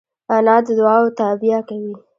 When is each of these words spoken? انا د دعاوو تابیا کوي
انا 0.35 0.55
د 0.65 0.67
دعاوو 0.79 1.15
تابیا 1.19 1.59
کوي 1.67 1.93